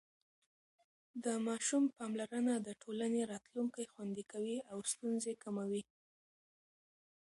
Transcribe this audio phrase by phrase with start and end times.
[1.23, 5.83] د ماشوم پاملرنه د ټولنې راتلونکی خوندي کوي او ستونزې کموي.